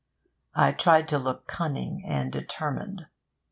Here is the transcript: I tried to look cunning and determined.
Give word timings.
I 0.55 0.71
tried 0.71 1.07
to 1.09 1.19
look 1.19 1.45
cunning 1.45 2.03
and 2.07 2.31
determined. 2.31 3.05